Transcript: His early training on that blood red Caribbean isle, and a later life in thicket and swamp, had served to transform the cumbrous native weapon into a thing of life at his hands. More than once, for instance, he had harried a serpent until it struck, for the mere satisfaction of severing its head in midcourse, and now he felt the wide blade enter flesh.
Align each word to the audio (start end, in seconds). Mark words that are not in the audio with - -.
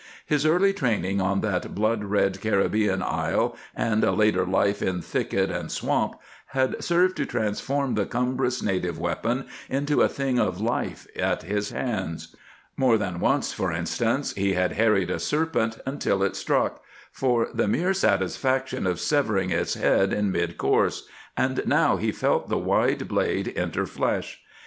His 0.25 0.47
early 0.47 0.73
training 0.73 1.21
on 1.21 1.41
that 1.41 1.75
blood 1.75 2.03
red 2.05 2.41
Caribbean 2.41 3.03
isle, 3.03 3.55
and 3.75 4.03
a 4.03 4.11
later 4.11 4.47
life 4.47 4.81
in 4.81 4.99
thicket 4.99 5.51
and 5.51 5.71
swamp, 5.71 6.15
had 6.53 6.83
served 6.83 7.15
to 7.17 7.25
transform 7.27 7.93
the 7.93 8.07
cumbrous 8.07 8.63
native 8.63 8.97
weapon 8.97 9.45
into 9.69 10.01
a 10.01 10.09
thing 10.09 10.39
of 10.39 10.59
life 10.59 11.05
at 11.17 11.43
his 11.43 11.69
hands. 11.69 12.35
More 12.75 12.97
than 12.97 13.19
once, 13.19 13.53
for 13.53 13.71
instance, 13.71 14.33
he 14.33 14.53
had 14.53 14.71
harried 14.71 15.11
a 15.11 15.19
serpent 15.19 15.77
until 15.85 16.23
it 16.23 16.35
struck, 16.35 16.81
for 17.11 17.49
the 17.53 17.67
mere 17.67 17.93
satisfaction 17.93 18.87
of 18.87 18.99
severing 18.99 19.51
its 19.51 19.75
head 19.75 20.11
in 20.13 20.33
midcourse, 20.33 21.01
and 21.37 21.61
now 21.67 21.97
he 21.97 22.11
felt 22.11 22.49
the 22.49 22.57
wide 22.57 23.07
blade 23.07 23.53
enter 23.55 23.85
flesh. 23.85 24.41